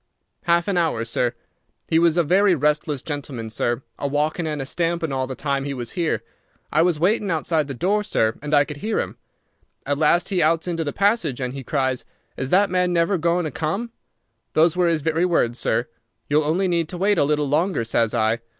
"Half 0.45 0.67
an 0.67 0.77
hour, 0.79 1.05
sir. 1.05 1.35
He 1.87 1.99
was 1.99 2.17
a 2.17 2.23
very 2.23 2.55
restless 2.55 3.03
gentleman, 3.03 3.51
sir, 3.51 3.83
a 3.99 4.07
walkin' 4.07 4.47
and 4.47 4.59
a 4.59 4.65
stampin' 4.65 5.11
all 5.11 5.27
the 5.27 5.35
time 5.35 5.63
he 5.63 5.75
was 5.75 5.91
here. 5.91 6.23
I 6.71 6.81
was 6.81 6.99
waitin' 6.99 7.29
outside 7.29 7.67
the 7.67 7.75
door, 7.75 8.03
sir, 8.03 8.33
and 8.41 8.51
I 8.51 8.65
could 8.65 8.77
hear 8.77 8.99
him. 8.99 9.19
At 9.85 9.99
last 9.99 10.29
he 10.29 10.41
outs 10.41 10.67
into 10.67 10.83
the 10.83 10.91
passage, 10.91 11.39
and 11.39 11.53
he 11.53 11.63
cries, 11.63 12.03
'Is 12.35 12.49
that 12.49 12.71
man 12.71 12.91
never 12.91 13.19
goin' 13.19 13.45
to 13.45 13.51
come?' 13.51 13.91
Those 14.53 14.75
were 14.75 14.87
his 14.89 15.03
very 15.03 15.23
words, 15.23 15.59
sir. 15.59 15.87
'You'll 16.27 16.45
only 16.45 16.67
need 16.67 16.89
to 16.89 16.97
wait 16.97 17.19
a 17.19 17.23
little 17.23 17.47
longer,' 17.47 17.83
says 17.83 18.15
I. 18.15 18.39